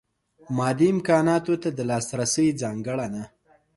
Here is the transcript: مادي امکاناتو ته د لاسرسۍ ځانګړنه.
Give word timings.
مادي 0.57 0.87
امکاناتو 0.95 1.53
ته 1.63 1.69
د 1.77 1.79
لاسرسۍ 1.89 2.47
ځانګړنه. 2.61 3.23